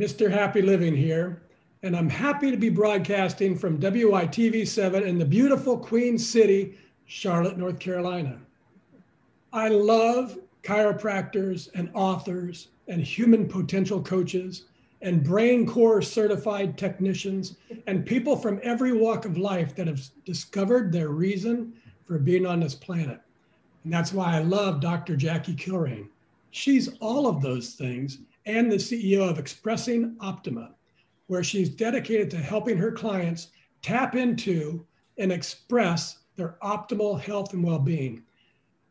[0.00, 0.30] Mr.
[0.30, 1.42] Happy Living here,
[1.82, 7.58] and I'm happy to be broadcasting from WITV 7 in the beautiful Queen City, Charlotte,
[7.58, 8.38] North Carolina.
[9.52, 14.64] I love chiropractors and authors and human potential coaches
[15.02, 21.10] and BrainCore certified technicians and people from every walk of life that have discovered their
[21.10, 21.74] reason
[22.06, 23.20] for being on this planet.
[23.84, 25.14] And that's why I love Dr.
[25.14, 26.08] Jackie Kilraine.
[26.52, 30.70] She's all of those things and the CEO of Expressing Optima,
[31.26, 33.48] where she's dedicated to helping her clients
[33.82, 34.84] tap into
[35.18, 38.22] and express their optimal health and well being.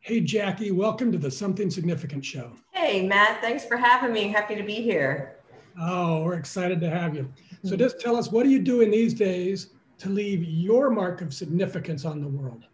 [0.01, 2.51] Hey, Jackie, welcome to the Something Significant Show.
[2.71, 4.27] Hey, Matt, thanks for having me.
[4.29, 5.35] Happy to be here.
[5.81, 7.31] Oh, we're excited to have you.
[7.63, 7.77] So, mm-hmm.
[7.77, 12.05] just tell us what are you doing these days to leave your mark of significance
[12.05, 12.65] on the world?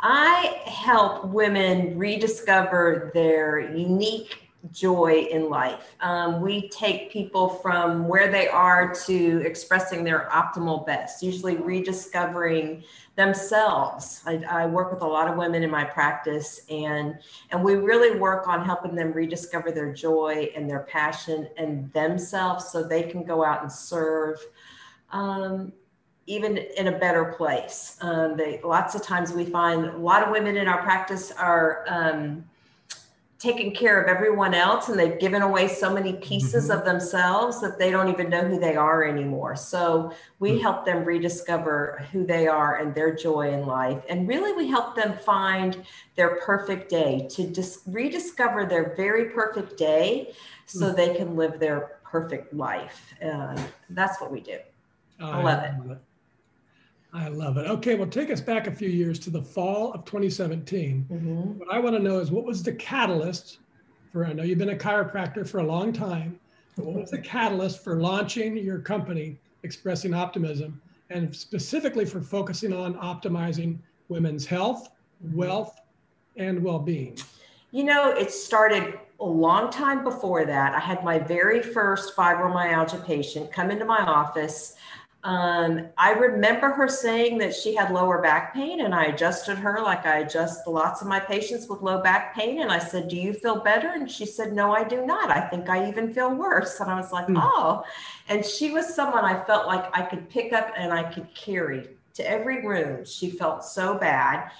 [0.00, 5.94] I help women rediscover their unique joy in life.
[6.00, 12.84] Um, we take people from where they are to expressing their optimal best, usually rediscovering
[13.16, 14.22] themselves.
[14.26, 17.18] I, I, work with a lot of women in my practice, and
[17.50, 22.68] and we really work on helping them rediscover their joy and their passion and themselves,
[22.70, 24.38] so they can go out and serve.
[25.10, 25.72] Um,
[26.26, 27.96] even in a better place.
[28.00, 31.84] Um, they, lots of times we find a lot of women in our practice are
[33.38, 36.78] taking care of everyone else and they've given away so many pieces mm-hmm.
[36.78, 39.54] of themselves that they don't even know who they are anymore.
[39.54, 40.60] So we mm-hmm.
[40.60, 44.02] help them rediscover who they are and their joy in life.
[44.08, 49.76] And really, we help them find their perfect day to dis- rediscover their very perfect
[49.76, 50.32] day
[50.64, 50.96] so mm-hmm.
[50.96, 53.14] they can live their perfect life.
[53.22, 53.60] Uh,
[53.90, 54.58] that's what we do.
[55.20, 55.98] I love it.
[57.16, 57.66] I love it.
[57.66, 61.06] Okay, well, take us back a few years to the fall of 2017.
[61.10, 61.58] Mm-hmm.
[61.58, 63.58] What I want to know is what was the catalyst
[64.12, 66.38] for, I know you've been a chiropractor for a long time,
[66.76, 70.52] but what was the catalyst for launching your company, Expressing Optima,
[71.08, 73.78] and specifically for focusing on optimizing
[74.10, 74.90] women's health,
[75.24, 75.38] mm-hmm.
[75.38, 75.80] wealth,
[76.36, 77.16] and well being?
[77.72, 80.74] You know, it started a long time before that.
[80.74, 84.76] I had my very first fibromyalgia patient come into my office
[85.24, 89.82] um, I remember her saying that she had lower back pain, and I adjusted her
[89.82, 92.62] like I adjust lots of my patients with low back pain.
[92.62, 93.88] And I said, Do you feel better?
[93.88, 95.30] And she said, No, I do not.
[95.30, 96.78] I think I even feel worse.
[96.78, 97.40] And I was like, mm.
[97.42, 97.82] Oh.
[98.28, 101.88] And she was someone I felt like I could pick up and I could carry
[102.14, 103.04] to every room.
[103.04, 104.50] She felt so bad.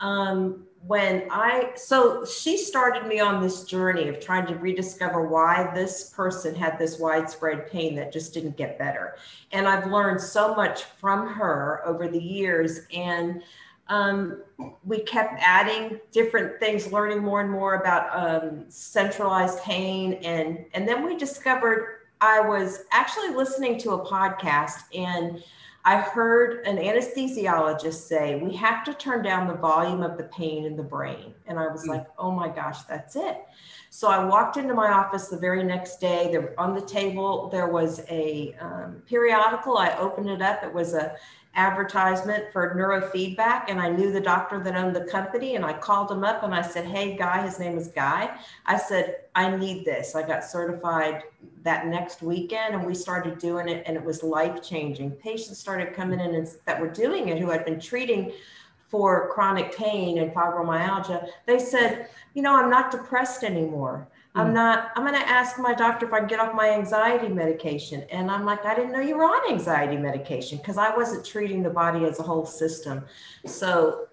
[0.00, 5.70] Um, when I, so she started me on this journey of trying to rediscover why
[5.74, 9.16] this person had this widespread pain that just didn't get better.
[9.52, 12.80] And I've learned so much from her over the years.
[12.94, 13.42] And
[13.88, 14.42] um,
[14.84, 20.14] we kept adding different things, learning more and more about um, centralized pain.
[20.24, 25.42] And, and then we discovered I was actually listening to a podcast and
[25.84, 30.66] I heard an anesthesiologist say, we have to turn down the volume of the pain
[30.66, 31.32] in the brain.
[31.46, 31.88] And I was mm.
[31.88, 33.38] like, oh my gosh, that's it.
[33.88, 36.28] So I walked into my office the very next day.
[36.30, 39.78] There on the table there was a um, periodical.
[39.78, 40.62] I opened it up.
[40.62, 41.16] It was a
[41.54, 46.10] advertisement for neurofeedback and I knew the doctor that owned the company and I called
[46.10, 48.30] him up and I said, "Hey guy, his name is Guy."
[48.66, 51.24] I said, "I need this." I got certified
[51.62, 55.10] that next weekend and we started doing it and it was life-changing.
[55.12, 58.32] Patients started coming in and that were doing it who had been treating
[58.88, 61.28] for chronic pain and fibromyalgia.
[61.46, 64.54] They said, "You know, I'm not depressed anymore." I'm mm.
[64.54, 68.04] not, I'm going to ask my doctor if I can get off my anxiety medication.
[68.10, 71.62] And I'm like, I didn't know you were on anxiety medication because I wasn't treating
[71.62, 73.04] the body as a whole system.
[73.44, 74.06] So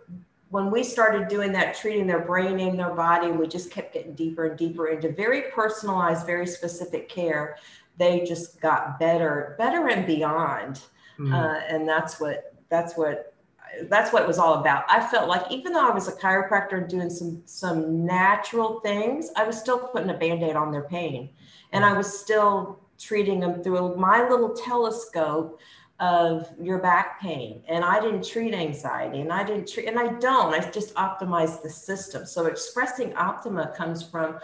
[0.50, 4.16] when we started doing that, treating their brain and their body, we just kept getting
[4.16, 7.58] deeper and deeper into very personalized, very specific care.
[7.98, 10.82] They just got better, better and beyond.
[11.20, 11.34] Mm.
[11.34, 13.34] Uh, and that's what, that's what
[13.90, 14.84] that's what it was all about.
[14.90, 19.30] I felt like even though I was a chiropractor and doing some some natural things,
[19.36, 21.30] I was still putting a band-aid on their pain.
[21.74, 25.60] And I was still treating them through my little telescope
[26.00, 27.64] of your back pain.
[27.68, 30.54] And I didn't treat anxiety and I didn't treat and I don't.
[30.54, 32.26] I just optimize the system.
[32.26, 34.40] So expressing optima comes from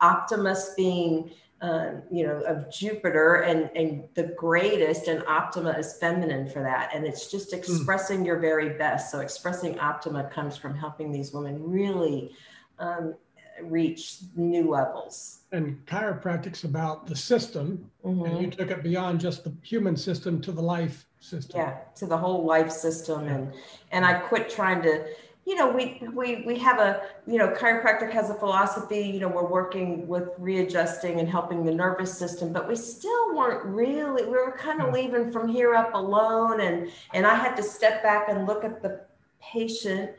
[0.00, 6.48] Optimus being um, you know, of Jupiter, and and the greatest and Optima is feminine
[6.48, 7.58] for that, and it's just hmm.
[7.58, 8.26] expressing mm.
[8.26, 9.10] your very best.
[9.10, 12.32] So expressing Optima comes from helping these women really
[12.78, 13.14] um,
[13.62, 15.40] reach new levels.
[15.52, 18.24] And chiropractic's about the system, mm-hmm.
[18.24, 21.60] and you took it beyond just the human system to the life system.
[21.60, 23.52] Yeah, to the whole life system, and
[23.92, 25.06] and I quit trying to
[25.46, 29.00] you know, we we we have a you know, chiropractic has a philosophy.
[29.00, 33.64] You know, we're working with readjusting and helping the nervous system, but we still weren't
[33.64, 34.24] really.
[34.24, 38.02] We were kind of leaving from here up alone, and and I had to step
[38.02, 39.02] back and look at the
[39.40, 40.12] patient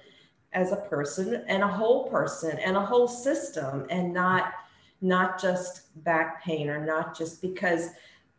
[0.54, 4.54] as a person and a whole person and a whole system, and not
[5.02, 7.90] not just back pain or not just because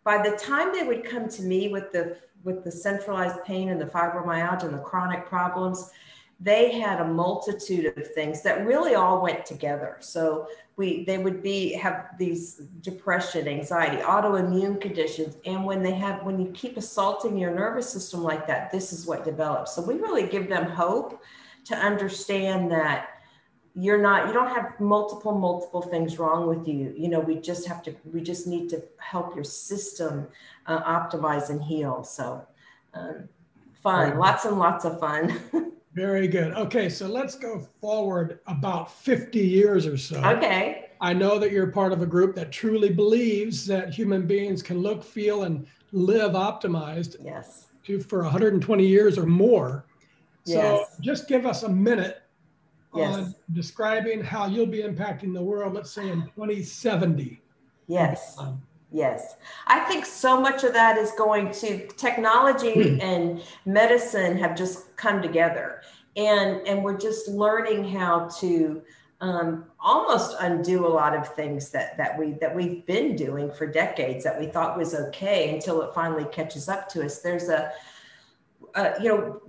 [0.05, 3.81] by the time they would come to me with the with the centralized pain and
[3.81, 5.91] the fibromyalgia and the chronic problems
[6.38, 9.97] they had a multitude of things that really all went together.
[10.00, 16.23] So we they would be have these depression, anxiety, autoimmune conditions, and when they have
[16.25, 19.75] when you keep assaulting your nervous system like that, this is what develops.
[19.75, 21.23] So we really give them hope
[21.65, 23.09] to understand that
[23.75, 26.94] you're not you don't have multiple multiple things wrong with you.
[26.97, 30.27] You know we just have to we just need to help your system
[30.67, 32.05] uh, optimize and heal.
[32.05, 32.47] So
[32.93, 33.31] um,
[33.82, 35.41] fun lots and lots of fun
[35.96, 36.52] Very good.
[36.52, 40.22] Okay, so let's go forward about 50 years or so.
[40.22, 40.90] Okay.
[41.00, 44.81] I know that you're part of a group that truly believes that human beings can
[44.81, 47.16] look, feel, and live optimized.
[47.25, 47.69] Yes.
[47.84, 49.87] To, for 120 years or more.
[50.44, 50.96] So yes.
[51.00, 52.20] just give us a minute
[52.94, 53.14] yes.
[53.14, 57.40] on describing how you'll be impacting the world, let's say in 2070.
[57.87, 58.37] Yes.
[58.38, 58.60] Um,
[58.93, 59.37] Yes.
[59.67, 63.00] I think so much of that is going to technology hmm.
[63.00, 65.83] and medicine have just come together.
[66.17, 68.83] And, and we're just learning how to
[69.21, 73.67] um, almost undo a lot of things that, that we that we've been doing for
[73.67, 77.21] decades that we thought was okay until it finally catches up to us.
[77.21, 77.73] There's a
[78.75, 79.41] uh, you know,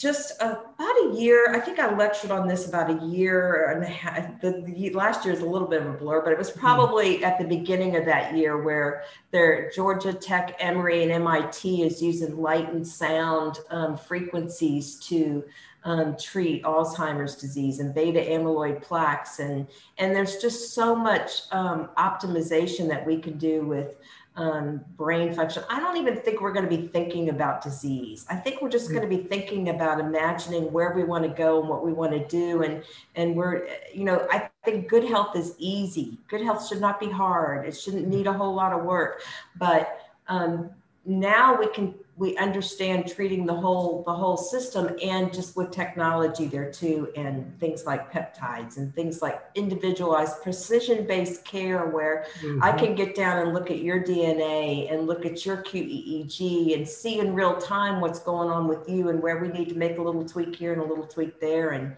[0.00, 3.86] just about a year, I think I lectured on this about a year and a
[3.86, 4.40] half.
[4.40, 6.60] The, the, last year is a little bit of a blur, but it was hmm.
[6.60, 7.24] probably mm-hmm.
[7.24, 12.38] at the beginning of that year where their Georgia Tech, Emory, and MIT is using
[12.38, 15.44] light and sound um, frequencies to
[15.84, 19.38] um, treat Alzheimer's disease and beta amyloid plaques.
[19.38, 19.66] And,
[19.98, 23.96] and there's just so much um, optimization that we can do with
[24.36, 25.64] um, brain function.
[25.68, 28.24] I don't even think we're going to be thinking about disease.
[28.30, 28.94] I think we're just mm.
[28.94, 32.12] going to be thinking about imagining where we want to go and what we want
[32.12, 32.62] to do.
[32.62, 32.82] And
[33.16, 36.18] and we're, you know, I think good health is easy.
[36.28, 37.66] Good health should not be hard.
[37.66, 39.22] It shouldn't need a whole lot of work.
[39.58, 40.70] But um,
[41.04, 46.46] now we can we understand treating the whole the whole system and just with technology
[46.46, 52.62] there too and things like peptides and things like individualized precision based care where mm-hmm.
[52.62, 56.86] i can get down and look at your dna and look at your qeeg and
[56.86, 59.96] see in real time what's going on with you and where we need to make
[59.96, 61.96] a little tweak here and a little tweak there and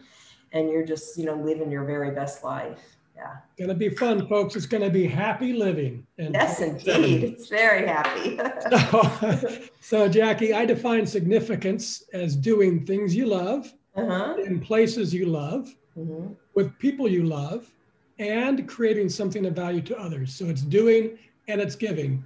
[0.52, 3.36] and you're just you know living your very best life yeah.
[3.58, 4.56] Going to be fun, folks.
[4.56, 6.06] It's going to be happy living.
[6.18, 7.24] And yes, indeed.
[7.24, 8.38] It's very happy.
[8.70, 14.36] so, so, Jackie, I define significance as doing things you love uh-huh.
[14.44, 16.32] in places you love mm-hmm.
[16.54, 17.70] with people you love
[18.18, 20.34] and creating something of value to others.
[20.34, 21.18] So it's doing
[21.48, 22.24] and it's giving.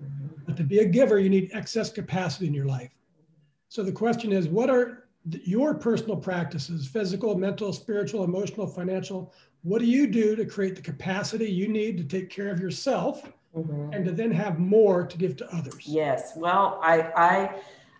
[0.00, 0.26] Mm-hmm.
[0.46, 2.90] But to be a giver, you need excess capacity in your life.
[3.68, 9.32] So the question is what are your personal practices physical, mental, spiritual, emotional, financial
[9.64, 13.32] what do you do to create the capacity you need to take care of yourself
[13.56, 13.94] mm-hmm.
[13.94, 15.86] and to then have more to give to others?
[15.86, 16.32] Yes.
[16.36, 17.54] Well i i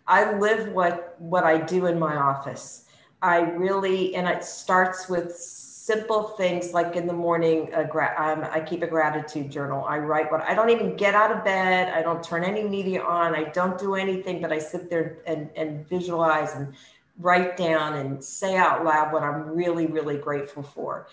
[0.07, 2.85] i live what what i do in my office.
[3.23, 8.61] I really and it starts with simple things like in the morning gra- um, i
[8.61, 9.85] keep a gratitude journal.
[9.87, 11.88] I write what i don't even get out of bed.
[11.95, 13.35] I don't turn any media on.
[13.35, 16.75] I don't do anything but i sit there and, and visualize and
[17.18, 21.06] write down and say out loud what i'm really really grateful for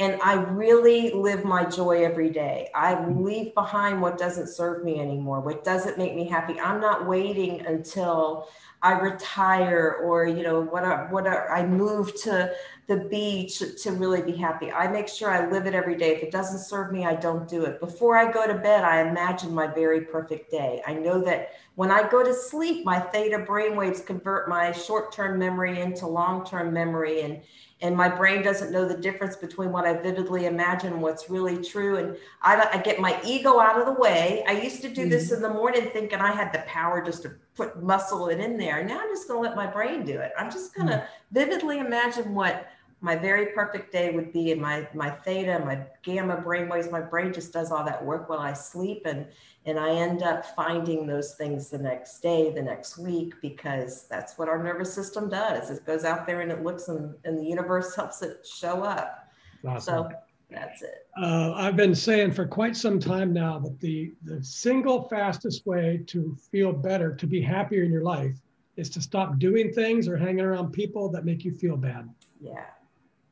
[0.00, 2.70] and I really live my joy every day.
[2.72, 6.58] I leave behind what doesn't serve me anymore, what doesn't make me happy.
[6.60, 8.48] I'm not waiting until
[8.80, 12.52] I retire or you know what I, what I, I move to
[12.88, 14.72] the beach to really be happy.
[14.72, 16.16] I make sure I live it every day.
[16.16, 17.80] If it doesn't serve me, I don't do it.
[17.80, 20.82] Before I go to bed, I imagine my very perfect day.
[20.86, 25.80] I know that when I go to sleep, my theta brainwaves convert my short-term memory
[25.80, 27.42] into long-term memory and
[27.80, 31.62] and my brain doesn't know the difference between what I vividly imagine and what's really
[31.62, 31.96] true.
[31.96, 34.42] And I, I get my ego out of the way.
[34.48, 35.10] I used to do mm-hmm.
[35.10, 38.56] this in the morning thinking I had the power just to put muscle it in
[38.56, 38.84] there.
[38.84, 40.32] Now I'm just going to let my brain do it.
[40.36, 41.06] I'm just going to mm-hmm.
[41.30, 42.66] vividly imagine what
[43.00, 46.90] my very perfect day would be in my my theta, my gamma brainwaves.
[46.90, 49.26] My brain just does all that work while I sleep, and
[49.66, 54.36] and I end up finding those things the next day, the next week, because that's
[54.36, 55.70] what our nervous system does.
[55.70, 59.28] It goes out there and it looks, and, and the universe helps it show up.
[59.66, 59.80] Awesome.
[59.80, 60.10] So
[60.50, 61.06] that's it.
[61.20, 66.02] Uh, I've been saying for quite some time now that the the single fastest way
[66.08, 68.34] to feel better, to be happier in your life,
[68.76, 72.08] is to stop doing things or hanging around people that make you feel bad.
[72.40, 72.64] Yeah.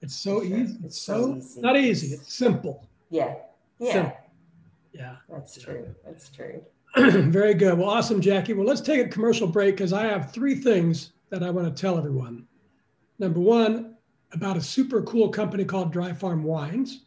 [0.03, 0.55] It's so uh, easy.
[0.63, 1.61] It's, it's so, so easy.
[1.61, 2.15] not easy.
[2.15, 2.87] It's simple.
[3.11, 3.35] Yeah.
[3.79, 3.93] Yeah.
[3.93, 4.17] Simple.
[4.93, 5.17] Yeah.
[5.29, 5.95] That's true.
[6.05, 6.63] That's true.
[6.97, 7.79] Very good.
[7.79, 8.55] Well, awesome, Jackie.
[8.55, 11.81] Well, let's take a commercial break because I have three things that I want to
[11.81, 12.47] tell everyone.
[13.19, 13.97] Number one,
[14.33, 17.05] about a super cool company called Dry Farm Wines.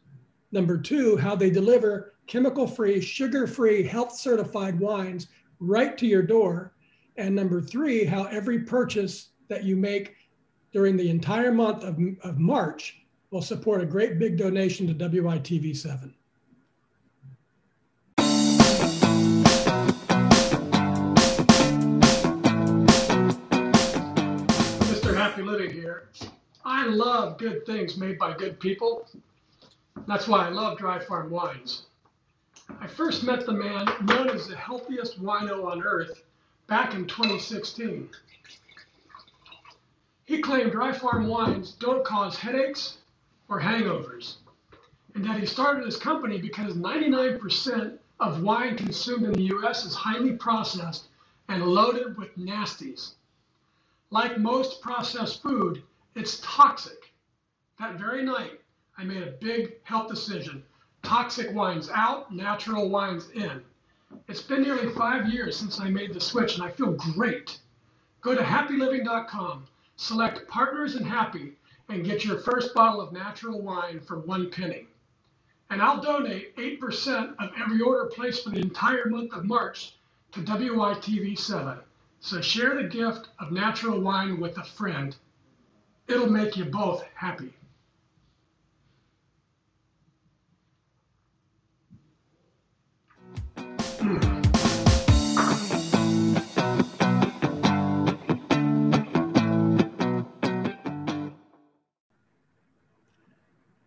[0.51, 5.27] Number two, how they deliver chemical free, sugar free, health certified wines
[5.59, 6.73] right to your door.
[7.17, 10.15] And number three, how every purchase that you make
[10.71, 16.11] during the entire month of, of March will support a great big donation to WITV7.
[24.87, 25.15] Mr.
[25.15, 26.09] Happy Living here.
[26.65, 29.07] I love good things made by good people.
[30.07, 31.83] That's why I love Dry Farm Wines.
[32.79, 36.23] I first met the man known as the healthiest wino on earth
[36.67, 38.09] back in 2016.
[40.29, 42.99] He claimed dry farm wines don't cause headaches
[43.47, 44.35] or hangovers,
[45.15, 49.95] and that he started his company because 99% of wine consumed in the US is
[49.95, 51.07] highly processed
[51.47, 53.15] and loaded with nasties.
[54.11, 55.81] Like most processed food,
[56.13, 57.11] it's toxic.
[57.79, 58.61] That very night,
[58.99, 60.63] I made a big health decision.
[61.01, 63.63] Toxic wines out, natural wines in.
[64.27, 67.57] It's been nearly five years since I made the switch, and I feel great.
[68.21, 69.65] Go to happyliving.com
[70.01, 71.57] Select Partners and Happy
[71.89, 74.87] and get your first bottle of natural wine for one penny.
[75.69, 79.97] And I'll donate 8% of every order placed for the entire month of March
[80.31, 81.79] to WITV7.
[82.21, 85.13] So share the gift of natural wine with a friend.
[86.07, 87.53] It'll make you both happy.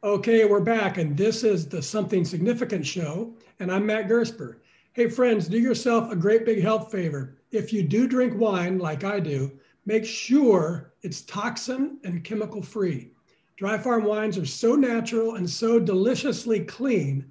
[0.05, 4.57] Okay, we're back, and this is the Something Significant show, and I'm Matt Gersper.
[4.95, 7.37] Hey, friends, do yourself a great big health favor.
[7.53, 9.53] If you do drink wine like I do,
[9.87, 13.13] make sure it's toxin and chemical free.
[13.57, 17.31] Dry farm wines are so natural and so deliciously clean,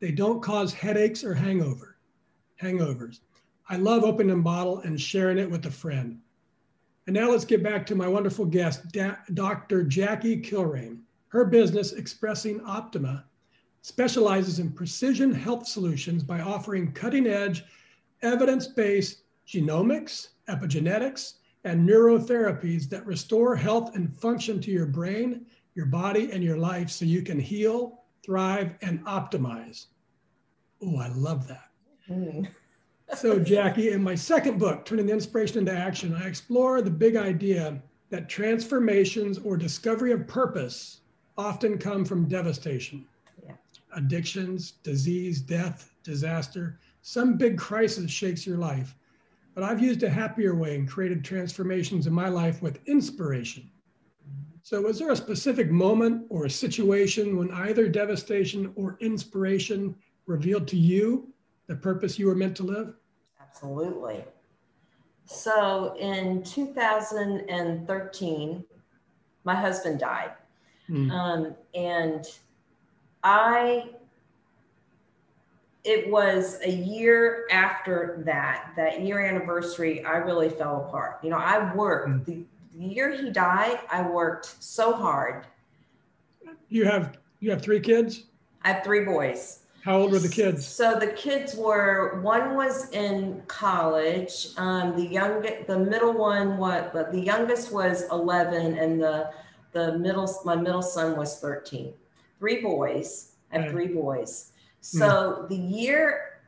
[0.00, 1.98] they don't cause headaches or hangover,
[2.60, 3.20] hangovers.
[3.68, 6.18] I love opening a bottle and sharing it with a friend.
[7.06, 9.84] And now let's get back to my wonderful guest, da- Dr.
[9.84, 11.02] Jackie Kilraine.
[11.28, 13.24] Her business, Expressing Optima,
[13.82, 17.64] specializes in precision health solutions by offering cutting edge,
[18.22, 25.86] evidence based genomics, epigenetics, and neurotherapies that restore health and function to your brain, your
[25.86, 29.86] body, and your life so you can heal, thrive, and optimize.
[30.82, 31.70] Oh, I love that.
[32.08, 32.48] Mm.
[33.14, 37.16] so, Jackie, in my second book, Turning the Inspiration into Action, I explore the big
[37.16, 41.00] idea that transformations or discovery of purpose
[41.38, 43.06] often come from devastation.
[43.44, 43.52] Yeah.
[43.94, 48.94] Addictions, disease, death, disaster, some big crisis shakes your life.
[49.54, 53.70] But I've used a happier way and created transformations in my life with inspiration.
[54.62, 59.94] So, was there a specific moment or a situation when either devastation or inspiration
[60.26, 61.32] revealed to you
[61.68, 62.94] the purpose you were meant to live?
[63.40, 64.24] Absolutely.
[65.24, 68.64] So, in 2013,
[69.44, 70.32] my husband died.
[70.90, 71.10] Mm.
[71.10, 72.24] Um, and
[73.22, 73.90] I,
[75.84, 81.18] it was a year after that, that year anniversary, I really fell apart.
[81.22, 82.24] You know, I worked mm.
[82.24, 82.44] the,
[82.78, 85.46] the year he died, I worked so hard.
[86.68, 88.24] You have you have three kids?
[88.62, 89.60] I have three boys.
[89.82, 90.66] How old were the kids?
[90.66, 94.48] So the kids were one was in college.
[94.56, 96.92] Um, the young, the middle one, what?
[96.92, 99.30] The youngest was eleven, and the
[99.76, 101.92] the middle, my middle son was 13.
[102.38, 103.32] Three boys.
[103.52, 104.52] I have three boys.
[104.92, 104.98] Hmm.
[104.98, 106.40] So the year,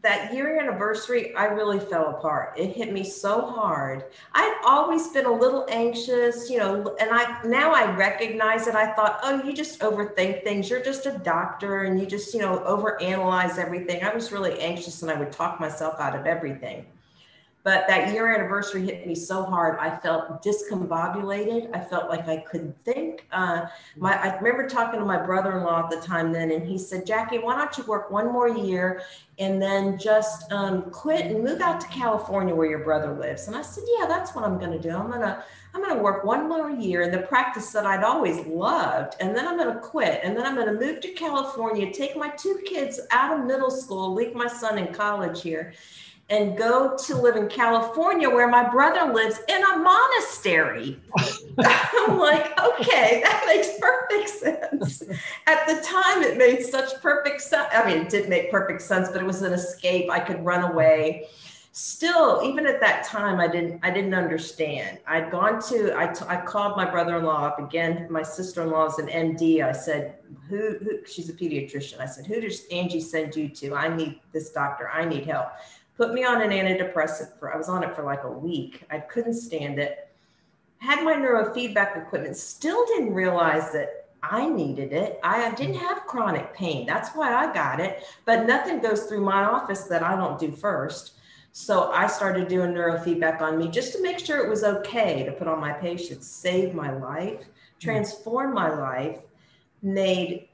[0.00, 2.54] that year anniversary, I really fell apart.
[2.58, 4.04] It hit me so hard.
[4.32, 8.74] I'd always been a little anxious, you know, and I now I recognize it.
[8.74, 10.70] I thought, oh, you just overthink things.
[10.70, 14.02] You're just a doctor and you just, you know, overanalyze everything.
[14.02, 16.86] I was really anxious and I would talk myself out of everything.
[17.64, 19.78] But that year anniversary hit me so hard.
[19.78, 21.70] I felt discombobulated.
[21.72, 23.26] I felt like I couldn't think.
[23.30, 23.66] Uh,
[23.96, 27.38] my, I remember talking to my brother-in-law at the time then, and he said, "Jackie,
[27.38, 29.02] why don't you work one more year
[29.38, 33.54] and then just um, quit and move out to California where your brother lives?" And
[33.54, 34.90] I said, "Yeah, that's what I'm going to do.
[34.90, 38.44] I'm gonna I'm going to work one more year in the practice that I'd always
[38.44, 41.92] loved, and then I'm going to quit, and then I'm going to move to California,
[41.92, 45.72] take my two kids out of middle school, leave my son in college here."
[46.32, 50.98] And go to live in California where my brother lives in a monastery.
[51.58, 55.02] I'm like, okay, that makes perfect sense.
[55.46, 57.68] At the time, it made such perfect sense.
[57.74, 60.10] I mean, it did make perfect sense, but it was an escape.
[60.10, 61.26] I could run away.
[61.72, 63.80] Still, even at that time, I didn't.
[63.82, 64.98] I didn't understand.
[65.06, 65.98] I'd gone to.
[65.98, 68.06] I, t- I called my brother-in-law up again.
[68.10, 69.64] My sister-in-law is an MD.
[69.64, 70.16] I said,
[70.50, 70.98] who, who?
[71.06, 71.98] She's a pediatrician.
[71.98, 73.74] I said, who does Angie send you to?
[73.74, 74.90] I need this doctor.
[74.90, 75.48] I need help
[75.96, 78.84] put me on an antidepressant for I was on it for like a week.
[78.90, 80.08] I couldn't stand it.
[80.78, 85.18] Had my neurofeedback equipment, still didn't realize that I needed it.
[85.22, 86.86] I didn't have chronic pain.
[86.86, 88.04] That's why I got it.
[88.24, 91.14] But nothing goes through my office that I don't do first.
[91.52, 95.32] So I started doing neurofeedback on me just to make sure it was okay to
[95.32, 97.44] put on my patients, saved my life,
[97.78, 99.18] transformed my life,
[99.82, 100.48] made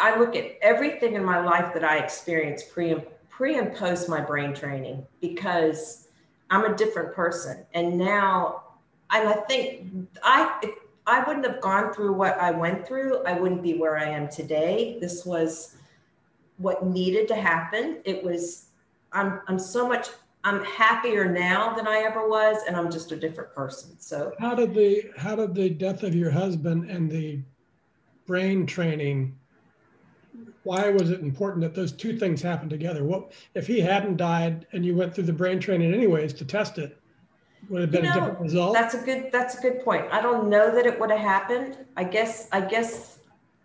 [0.00, 3.04] I look at everything in my life that I experienced pre and
[3.38, 6.08] pre and post my brain training because
[6.50, 7.64] I'm a different person.
[7.72, 8.64] And now,
[9.12, 10.72] and I think I,
[11.06, 14.28] I wouldn't have gone through what I went through, I wouldn't be where I am
[14.28, 14.98] today.
[15.00, 15.76] This was
[16.56, 17.98] what needed to happen.
[18.04, 18.70] It was,
[19.12, 20.08] I'm, I'm so much,
[20.42, 23.90] I'm happier now than I ever was, and I'm just a different person.
[24.00, 27.38] So how did the, how did the death of your husband and the
[28.26, 29.38] brain training
[30.64, 33.04] why was it important that those two things happened together?
[33.04, 36.78] What if he hadn't died and you went through the brain training anyways to test
[36.78, 36.98] it?
[37.68, 38.74] Would have been you know, a different result.
[38.74, 39.30] That's a good.
[39.32, 40.06] That's a good point.
[40.12, 41.76] I don't know that it would have happened.
[41.96, 42.48] I guess.
[42.52, 43.18] I guess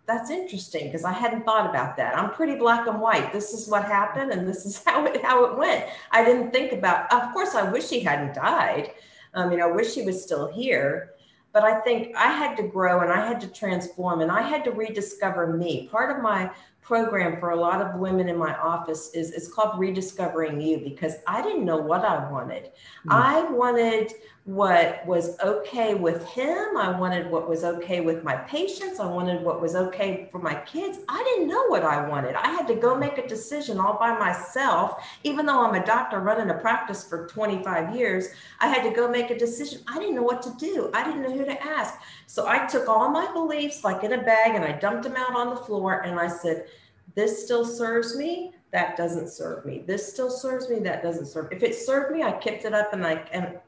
[0.06, 2.18] that's interesting because I hadn't thought about that.
[2.18, 3.32] I'm pretty black and white.
[3.32, 5.86] This is what happened, and this is how it how it went.
[6.10, 7.10] I didn't think about.
[7.12, 8.90] Of course, I wish he hadn't died.
[9.32, 11.14] Um, I mean, I wish he was still here
[11.54, 14.64] but I think I had to grow and I had to transform and I had
[14.64, 15.86] to rediscover me.
[15.86, 16.50] Part of my
[16.84, 21.14] program for a lot of women in my office is it's called rediscovering you because
[21.26, 22.70] i didn't know what i wanted mm.
[23.10, 24.12] i wanted
[24.44, 26.76] what was okay with him.
[26.76, 29.00] I wanted what was okay with my patients.
[29.00, 30.98] I wanted what was okay for my kids.
[31.08, 32.34] I didn't know what i wanted.
[32.34, 35.02] I had to go make a decision all by myself.
[35.22, 38.28] Even though i'm a doctor running a practice for 25 years
[38.60, 39.80] i had to go make a decision.
[39.88, 40.90] I didn't know what to do.
[40.92, 41.94] I didn't know who to ask.
[42.26, 45.34] So i took all my beliefs like in a bag and i dumped them out
[45.34, 46.66] on the floor and i said
[47.14, 48.52] this still serves me.
[48.72, 49.84] That doesn't serve me.
[49.86, 50.80] This still serves me.
[50.80, 53.58] That doesn't serve if it served me i kept it up and i and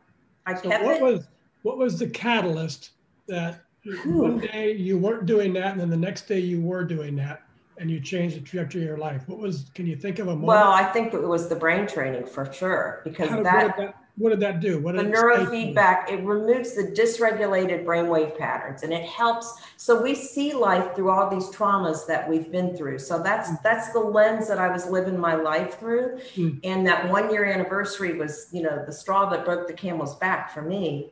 [0.47, 1.03] i so kept what it.
[1.03, 1.27] was
[1.63, 2.91] what was the catalyst
[3.27, 3.65] that
[4.05, 7.43] one day you weren't doing that and then the next day you were doing that
[7.79, 9.23] and you changed the trajectory of your life?
[9.27, 10.47] What was can you think of a moment?
[10.47, 14.41] Well i think it was the brain training for sure because How, that what did
[14.41, 14.79] that do?
[14.79, 19.53] What the neurofeedback, it removes the dysregulated brainwave patterns and it helps.
[19.77, 22.99] So we see life through all these traumas that we've been through.
[22.99, 23.63] So that's mm.
[23.63, 26.19] that's the lens that I was living my life through.
[26.35, 26.61] Mm.
[26.65, 30.51] And that one year anniversary was, you know, the straw that broke the camel's back
[30.51, 31.11] for me.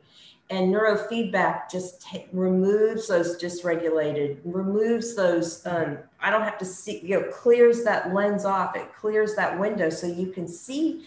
[0.49, 5.65] And neurofeedback just t- removes those dysregulated, removes those.
[5.65, 8.75] Um, I don't have to see, you know, clears that lens off.
[8.75, 11.05] It clears that window so you can see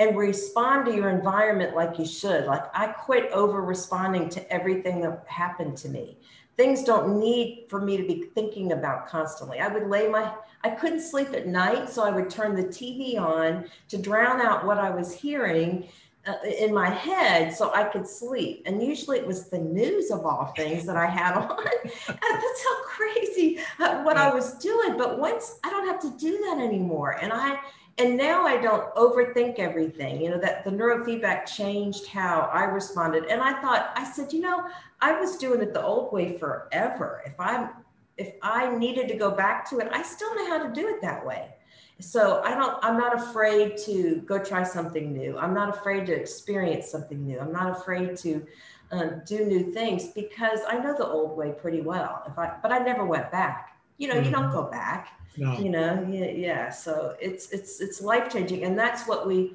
[0.00, 2.46] and respond to your environment like you should.
[2.46, 6.16] Like I quit over responding to everything that happened to me.
[6.56, 9.60] Things don't need for me to be thinking about constantly.
[9.60, 10.32] I would lay my,
[10.64, 14.64] I couldn't sleep at night, so I would turn the TV on to drown out
[14.64, 15.86] what I was hearing
[16.26, 18.62] uh, in my head so I could sleep.
[18.64, 21.56] And usually it was the news of all things that I had on.
[22.06, 24.96] that's how crazy uh, what I was doing.
[24.96, 27.18] But once I don't have to do that anymore.
[27.22, 27.58] And I,
[28.00, 30.22] and now I don't overthink everything.
[30.22, 33.26] You know, that the neurofeedback changed how I responded.
[33.26, 34.66] And I thought, I said, you know,
[35.02, 37.22] I was doing it the old way forever.
[37.26, 37.70] If I'm
[38.16, 41.00] if I needed to go back to it, I still know how to do it
[41.00, 41.54] that way.
[42.00, 45.38] So I don't, I'm not afraid to go try something new.
[45.38, 47.38] I'm not afraid to experience something new.
[47.38, 48.46] I'm not afraid to
[48.90, 52.22] um, do new things because I know the old way pretty well.
[52.26, 53.69] If I, but I never went back.
[54.00, 54.24] You know, mm-hmm.
[54.24, 54.54] you don't mm-hmm.
[54.54, 55.58] go back no.
[55.58, 59.54] you know yeah, yeah so it's it's it's life changing and that's what we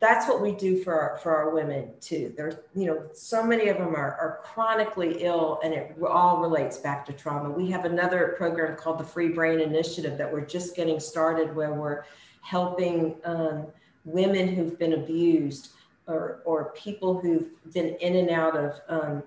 [0.00, 3.68] that's what we do for our, for our women too there's you know so many
[3.68, 7.84] of them are, are chronically ill and it all relates back to trauma we have
[7.84, 12.04] another program called the free brain initiative that we're just getting started where we're
[12.42, 13.66] helping um,
[14.04, 15.70] women who've been abused
[16.08, 19.22] or, or people who've been in and out of um,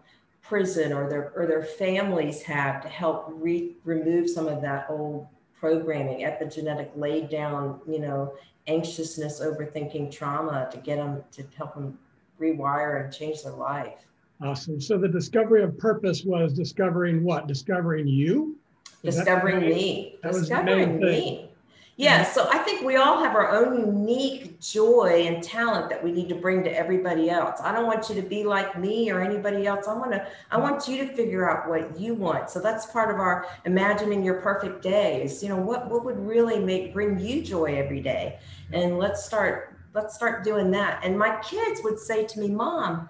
[0.47, 5.27] prison or their or their families have to help re- remove some of that old
[5.59, 8.33] programming epigenetic laid down you know
[8.67, 11.97] anxiousness overthinking trauma to get them to help them
[12.39, 14.05] rewire and change their life.
[14.41, 14.81] Awesome.
[14.81, 17.47] So the discovery of purpose was discovering what?
[17.47, 18.57] Discovering you?
[19.03, 20.17] Discovering me.
[20.23, 21.51] Discovering me
[21.97, 26.11] yeah, so I think we all have our own unique joy and talent that we
[26.11, 27.61] need to bring to everybody else.
[27.63, 29.87] I don't want you to be like me or anybody else.
[29.87, 32.49] I want to I want you to figure out what you want.
[32.49, 36.19] So that's part of our imagining your perfect day is, you know, what what would
[36.19, 38.39] really make bring you joy every day?
[38.73, 40.99] And let's start let's start doing that.
[41.01, 43.09] And my kids would say to me, "Mom,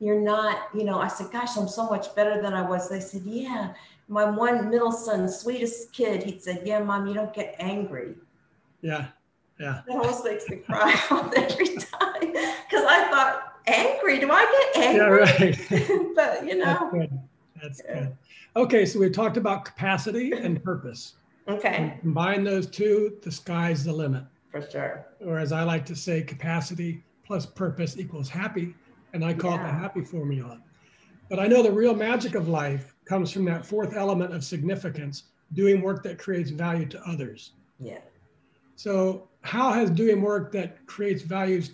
[0.00, 2.88] you're not, you know, I said, gosh, I'm so much better than I was.
[2.88, 3.72] They said, yeah.
[4.08, 8.14] My one middle son, sweetest kid, he said, yeah, mom, you don't get angry.
[8.82, 9.06] Yeah.
[9.58, 9.82] Yeah.
[9.86, 10.92] That almost makes me cry
[11.36, 14.18] every time because I thought, angry?
[14.18, 15.20] Do I get angry?
[15.70, 16.12] Yeah, right.
[16.16, 16.64] but you know.
[16.64, 17.20] That's good.
[17.62, 17.94] That's yeah.
[17.94, 18.16] good.
[18.56, 21.14] Okay, so we talked about capacity and purpose.
[21.48, 21.76] Okay.
[21.76, 24.24] And combine those two, the sky's the limit.
[24.50, 25.06] For sure.
[25.24, 28.74] Or as I like to say, capacity plus purpose equals happy.
[29.12, 29.68] And I call yeah.
[29.68, 30.60] it the happy formula.
[31.28, 35.24] But I know the real magic of life comes from that fourth element of significance,
[35.52, 37.52] doing work that creates value to others.
[37.78, 38.00] Yeah.
[38.76, 41.72] So, how has doing work that creates values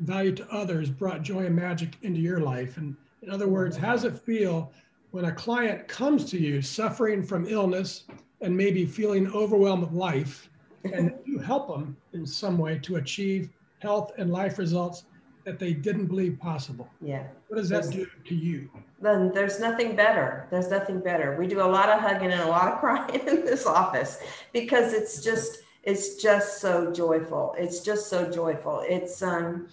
[0.00, 2.76] value to others brought joy and magic into your life?
[2.76, 4.72] And in other words, how does it feel
[5.12, 8.04] when a client comes to you suffering from illness
[8.40, 10.48] and maybe feeling overwhelmed with life,
[10.92, 15.04] and you help them in some way to achieve health and life results
[15.44, 16.88] that they didn't believe possible?
[17.00, 17.24] Yeah.
[17.48, 18.68] What does that do to you?
[19.00, 20.46] Then there's nothing better.
[20.50, 21.36] There's nothing better.
[21.38, 24.20] We do a lot of hugging and a lot of crying in this office
[24.52, 27.54] because it's just it's just so joyful.
[27.58, 28.84] It's just so joyful.
[28.88, 29.68] It's um,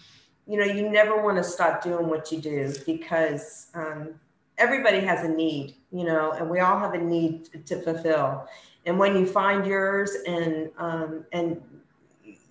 [0.47, 4.15] you know, you never want to stop doing what you do because um,
[4.57, 8.47] everybody has a need, you know, and we all have a need to fulfill.
[8.85, 11.61] And when you find yours, and um, and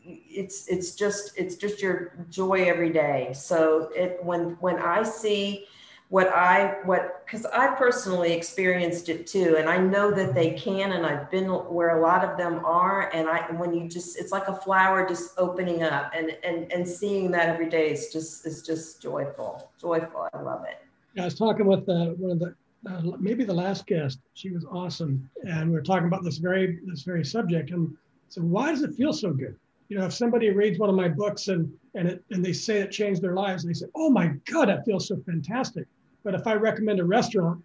[0.09, 3.33] it's it's just it's just your joy every day.
[3.35, 5.66] So it when when I see
[6.09, 10.92] what I what because I personally experienced it too, and I know that they can,
[10.92, 14.33] and I've been where a lot of them are, and I when you just it's
[14.33, 18.47] like a flower just opening up, and and and seeing that every day is just
[18.47, 20.29] is just joyful, joyful.
[20.33, 20.79] I love it.
[21.14, 22.55] Yeah, I was talking with uh, one of the
[22.88, 24.21] uh, maybe the last guest.
[24.35, 27.94] She was awesome, and we were talking about this very this very subject, and
[28.31, 29.57] so why does it feel so good?
[29.88, 32.79] You know, if somebody reads one of my books and and it and they say
[32.79, 35.87] it changed their lives, and they say, "Oh my God, that feels so fantastic."
[36.24, 37.62] But if I recommend a restaurant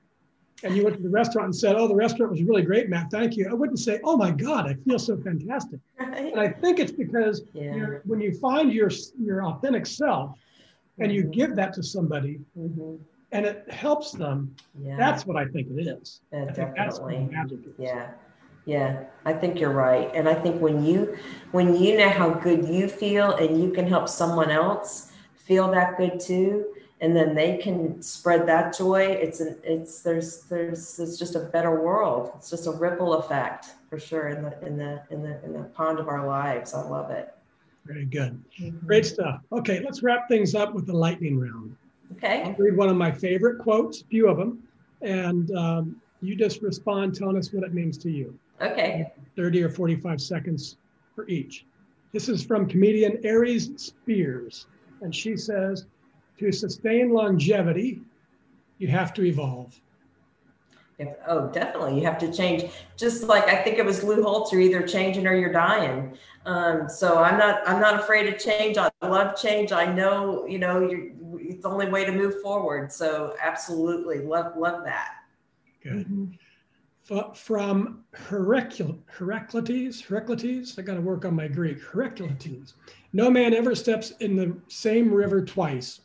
[0.63, 3.11] and you went to the restaurant and said, Oh, the restaurant was really great, Matt,
[3.11, 5.79] thank you, I wouldn't say, Oh my God, I feel so fantastic.
[5.99, 6.31] Right.
[6.31, 7.97] And I think it's because yeah.
[8.05, 10.37] when you find your, your authentic self
[10.99, 11.15] and mm-hmm.
[11.15, 12.95] you give that to somebody mm-hmm.
[13.31, 14.95] and it helps them, yeah.
[14.97, 16.21] that's what I think it is.
[16.31, 17.15] Definitely.
[17.77, 18.11] Yeah.
[18.65, 20.09] Yeah, I think you're right.
[20.13, 21.17] And I think when you
[21.51, 25.97] when you know how good you feel and you can help someone else feel that
[25.97, 31.17] good too, and then they can spread that joy it's an it's there's there's it's
[31.17, 32.31] just a better world.
[32.35, 35.63] It's just a ripple effect for sure in the in the in the in the
[35.63, 36.73] pond of our lives.
[36.73, 37.35] I love it.
[37.85, 38.41] Very good.
[38.61, 38.87] Mm-hmm.
[38.87, 39.41] great stuff.
[39.51, 41.75] Okay let's wrap things up with the lightning round.
[42.13, 42.43] Okay.
[42.43, 44.63] I'll read one of my favorite quotes a few of them
[45.01, 49.69] and um, you just respond telling us what it means to you okay 30 or
[49.69, 50.77] 45 seconds
[51.15, 51.65] for each
[52.11, 54.67] this is from comedian aries spears
[55.01, 55.85] and she says
[56.39, 58.01] to sustain longevity,
[58.77, 59.79] you have to evolve.
[60.99, 61.99] If, oh, definitely.
[61.99, 62.71] You have to change.
[62.97, 66.17] Just like I think it was Lou Holtz, you're either changing or you're dying.
[66.45, 68.77] Um, so I'm not I'm not afraid of change.
[68.77, 69.71] I love change.
[69.71, 70.87] I know you know
[71.39, 72.91] it's the only way to move forward.
[72.91, 75.15] So absolutely love love that.
[75.81, 76.07] Good.
[76.07, 76.25] Mm-hmm.
[77.03, 81.81] From Heracul- Heraclitus, Heraclitus, I got to work on my Greek.
[81.81, 82.75] Heraclitus.
[83.11, 85.99] No man ever steps in the same river twice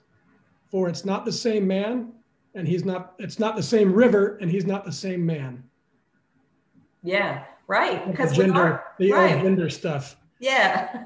[0.70, 2.12] for it's not the same man
[2.54, 5.62] and he's not it's not the same river and he's not the same man
[7.02, 9.34] yeah right because the gender the right.
[9.34, 11.04] old gender stuff yeah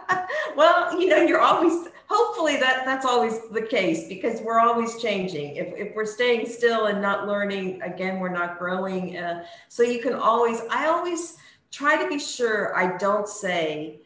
[0.56, 5.56] well you know you're always hopefully that that's always the case because we're always changing.
[5.56, 10.00] If, if we're staying still and not learning again we're not growing uh, so you
[10.00, 11.36] can always i always
[11.70, 14.00] try to be sure i don't say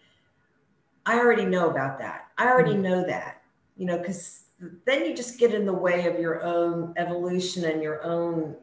[1.07, 2.29] i already know about that.
[2.39, 2.83] I already mm-hmm.
[2.83, 3.43] know that
[3.77, 4.45] you know because
[4.85, 8.57] then you just get in the way of your own evolution and your own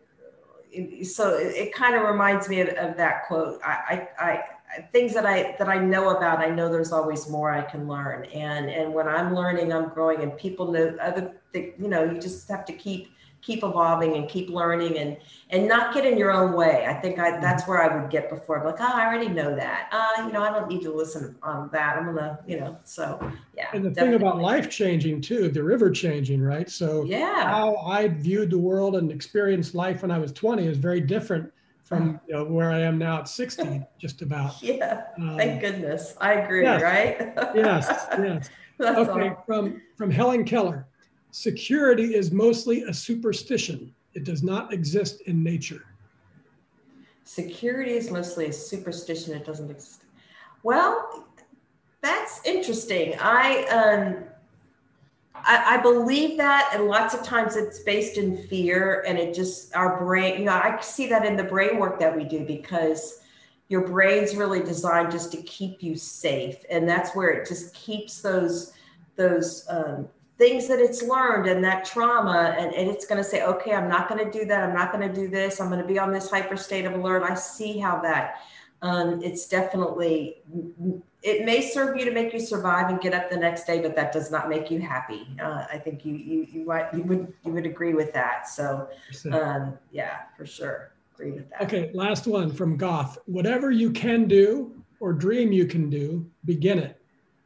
[1.03, 3.59] so it, it kind of reminds me of, of, that quote.
[3.63, 4.43] I, I
[4.91, 8.25] things that I that I know about, I know there's always more I can learn.
[8.25, 10.21] And and when I'm learning, I'm growing.
[10.21, 14.29] And people know other, th- you know, you just have to keep keep evolving and
[14.29, 15.17] keep learning and
[15.49, 16.85] and not get in your own way.
[16.87, 18.59] I think I that's where I would get before.
[18.59, 19.89] I'm like, oh, I already know that.
[19.91, 21.97] Uh, you know, I don't need to listen on that.
[21.97, 23.19] I'm gonna, you know, so
[23.55, 23.69] yeah.
[23.73, 24.19] And the definitely.
[24.19, 26.69] thing about life changing too, the river changing, right?
[26.69, 30.77] So yeah, how I viewed the world and experienced life when I was 20 is
[30.77, 31.51] very different
[31.89, 34.53] from you know, where I am now at 60, just about.
[34.63, 36.15] Yeah, um, thank goodness.
[36.21, 37.33] I agree, yes, right?
[37.55, 38.49] yes, yes.
[38.77, 40.87] That's okay, from, from Helen Keller.
[41.31, 43.93] Security is mostly a superstition.
[44.13, 45.83] It does not exist in nature.
[47.25, 49.35] Security is mostly a superstition.
[49.35, 50.03] It doesn't exist.
[50.63, 51.27] Well,
[52.01, 53.15] that's interesting.
[53.19, 54.23] I um,
[55.45, 59.99] I, believe that, and lots of times it's based in fear, and it just our
[59.99, 60.39] brain.
[60.39, 63.21] You know, I see that in the brain work that we do because
[63.67, 68.21] your brain's really designed just to keep you safe, and that's where it just keeps
[68.21, 68.73] those
[69.15, 70.07] those um,
[70.39, 73.89] things that it's learned and that trauma and, and it's going to say okay i'm
[73.89, 75.99] not going to do that i'm not going to do this i'm going to be
[75.99, 78.35] on this hyper state of alert i see how that
[78.81, 80.37] um, it's definitely
[81.21, 83.95] it may serve you to make you survive and get up the next day but
[83.95, 85.27] that does not make you happy.
[85.41, 88.47] Uh, i think you you you, might, you would you would agree with that.
[88.47, 88.87] So
[89.31, 90.91] um, yeah for sure.
[91.15, 91.61] Agree with that.
[91.63, 93.17] Okay last one from Goethe.
[93.25, 96.95] Whatever you can do or dream you can do begin it.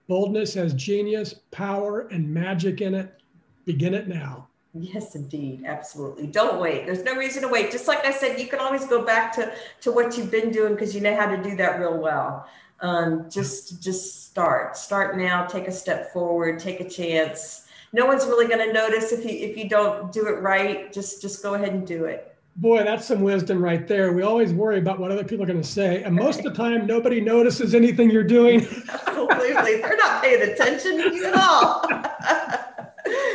[0.08, 3.22] Boldness has genius, power, and magic in it.
[3.66, 4.48] Begin it now.
[4.74, 5.64] Yes, indeed.
[5.66, 6.26] Absolutely.
[6.26, 6.88] Don't wait.
[6.88, 7.72] There's no reason to wait.
[7.72, 10.74] Just like I said, you can always go back to, to what you've been doing
[10.74, 12.48] because you know how to do that real well.
[12.80, 14.76] Um, just just start.
[14.76, 15.46] Start now.
[15.46, 16.60] Take a step forward.
[16.60, 17.68] Take a chance.
[17.94, 20.92] No one's really going to notice if you if you don't do it right.
[20.92, 22.36] Just just go ahead and do it.
[22.56, 24.12] Boy, that's some wisdom right there.
[24.14, 26.04] We always worry about what other people are going to say.
[26.04, 28.62] And most of the time, nobody notices anything you're doing.
[28.90, 29.82] Absolutely.
[29.82, 32.60] They're not paying attention to you at all.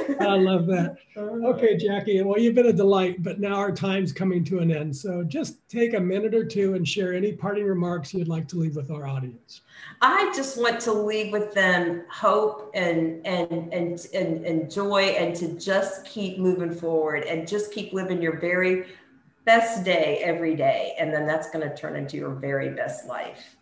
[0.20, 0.96] I love that.
[1.18, 2.22] Okay, Jackie.
[2.22, 4.94] Well, you've been a delight, but now our time's coming to an end.
[4.94, 8.56] So just take a minute or two and share any parting remarks you'd like to
[8.56, 9.62] leave with our audience.
[10.00, 15.34] I just want to leave with them hope and and and and, and joy and
[15.36, 18.86] to just keep moving forward and just keep living your very
[19.44, 20.94] best day every day.
[20.98, 23.56] And then that's going to turn into your very best life.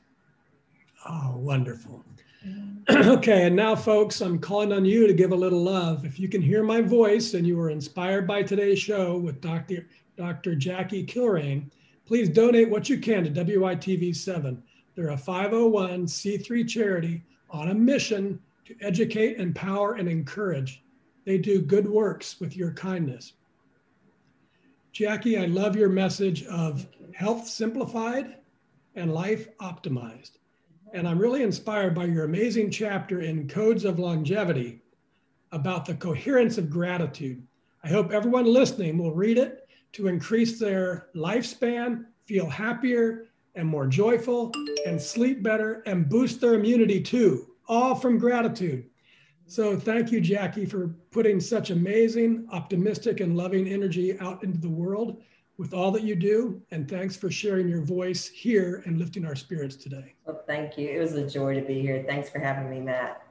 [1.09, 2.05] Oh, wonderful.
[2.91, 6.05] okay, and now, folks, I'm calling on you to give a little love.
[6.05, 9.87] If you can hear my voice and you were inspired by today's show with Dr.
[10.17, 10.55] Dr.
[10.55, 11.71] Jackie Kilraine,
[12.07, 14.59] please donate what you can to WITV7.
[14.95, 20.83] They're a 501c3 charity on a mission to educate, empower, and encourage.
[21.25, 23.35] They do good works with your kindness.
[24.93, 28.37] Jackie, I love your message of health simplified
[28.95, 30.36] and life optimized.
[30.97, 34.81] And I'm really inspired by your amazing chapter in Codes of Longevity
[35.53, 37.47] about the coherence of gratitude.
[37.85, 43.87] I hope everyone listening will read it to increase their lifespan, feel happier and more
[43.87, 44.51] joyful,
[44.87, 48.87] and sleep better and boost their immunity too, all from gratitude.
[49.47, 54.71] So thank you, Jackie, for putting such amazing, optimistic, and loving energy out into the
[54.71, 55.23] world
[55.59, 56.61] with all that you do.
[56.71, 60.15] And thanks for sharing your voice here and lifting our spirits today.
[60.27, 60.89] Well, thank you.
[60.89, 62.05] It was a joy to be here.
[62.07, 63.23] Thanks for having me, Matt.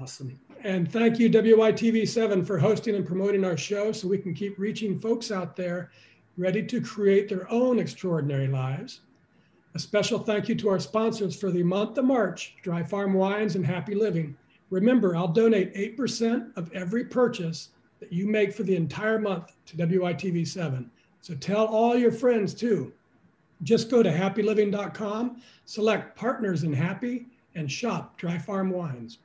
[0.00, 0.38] Awesome.
[0.62, 4.98] And thank you, WITV7, for hosting and promoting our show so we can keep reaching
[4.98, 5.90] folks out there
[6.36, 9.00] ready to create their own extraordinary lives.
[9.74, 13.56] A special thank you to our sponsors for the month of March Dry Farm Wines
[13.56, 14.36] and Happy Living.
[14.70, 17.68] Remember, I'll donate 8% of every purchase
[18.00, 20.88] that you make for the entire month to WITV7.
[21.24, 22.92] So tell all your friends too.
[23.62, 29.20] Just go to happyliving.com, select Partners in Happy, and shop Dry Farm Wines.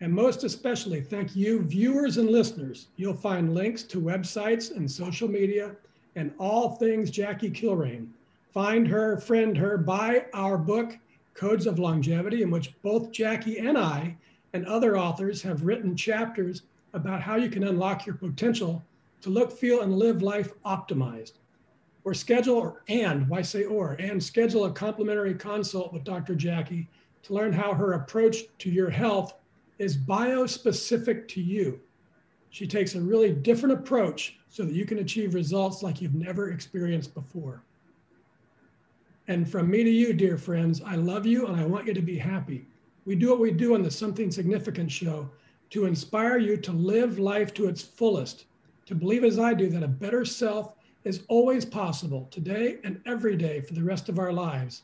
[0.00, 2.88] And most especially, thank you, viewers and listeners.
[2.96, 5.76] You'll find links to websites and social media
[6.16, 8.08] and all things Jackie Kilraine.
[8.52, 10.98] Find her, friend her, buy our book,
[11.34, 14.16] Codes of Longevity, in which both Jackie and I
[14.52, 16.62] and other authors have written chapters
[16.92, 18.82] about how you can unlock your potential
[19.22, 21.32] to look, feel, and live life optimized.
[22.04, 26.34] Or schedule, or, and why say or, and schedule a complimentary consult with Dr.
[26.34, 26.88] Jackie
[27.22, 29.34] to learn how her approach to your health
[29.78, 31.80] is biospecific to you.
[32.50, 36.50] She takes a really different approach so that you can achieve results like you've never
[36.50, 37.62] experienced before.
[39.28, 42.02] And from me to you, dear friends, I love you and I want you to
[42.02, 42.66] be happy.
[43.04, 45.30] We do what we do on the Something Significant show
[45.70, 48.46] to inspire you to live life to its fullest,
[48.90, 50.74] to believe as I do that a better self
[51.04, 54.82] is always possible today and every day for the rest of our lives.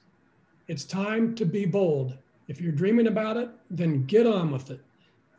[0.68, 2.16] It's time to be bold.
[2.46, 4.80] If you're dreaming about it, then get on with it,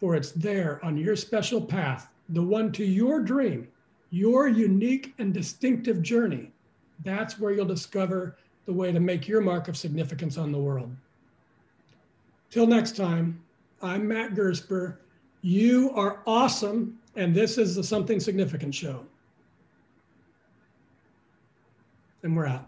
[0.02, 3.70] for it's there on your special path, the one to your dream,
[4.10, 6.52] your unique and distinctive journey.
[7.06, 10.94] That's where you'll discover the way to make your mark of significance on the world.
[12.50, 13.42] Till next time,
[13.82, 14.98] I'm Matt Gersper.
[15.42, 19.04] You are awesome, and this is the Something Significant Show.
[22.24, 22.68] And we're out.